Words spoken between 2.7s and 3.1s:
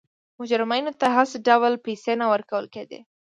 کېده.